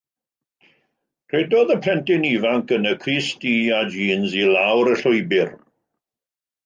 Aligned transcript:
Rhedodd 1.33 1.73
y 1.73 1.75
plentyn 1.87 2.25
ifanc 2.29 2.73
yn 2.77 2.89
y 2.93 2.95
crys 3.03 3.29
du 3.45 3.53
a 3.81 3.85
jîns 3.97 4.35
i 4.43 4.43
lawr 4.57 4.93
y 4.95 4.97
llwybr. 5.03 5.53